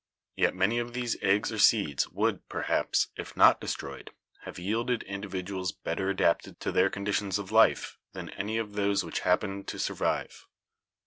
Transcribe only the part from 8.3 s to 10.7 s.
any of those which happened to survive.